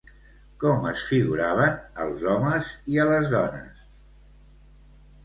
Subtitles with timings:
[0.61, 3.85] Com es figuraven als homes i a les dones?